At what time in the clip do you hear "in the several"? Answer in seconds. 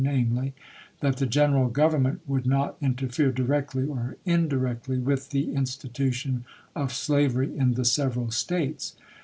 7.55-8.31